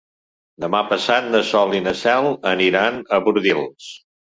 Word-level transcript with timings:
Demà 0.63 0.79
passat 0.93 1.27
na 1.35 1.41
Sol 1.51 1.77
i 1.81 1.83
na 1.89 1.95
Cel 2.01 2.31
aniran 2.55 3.01
a 3.05 3.23
Bordils. 3.29 3.95